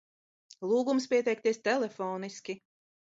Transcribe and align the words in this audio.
Lūgums 0.69 1.05
pieteikties 1.11 1.59
telefoniski! 1.67 2.57